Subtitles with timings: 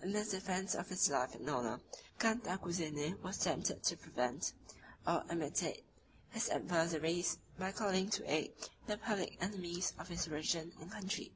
[0.00, 1.80] In the defence of his life and honor,
[2.20, 4.52] Cantacuzene was tempted to prevent,
[5.04, 5.84] or imitate,
[6.30, 8.54] his adversaries, by calling to his aid
[8.86, 11.32] the public enemies of his religion and country.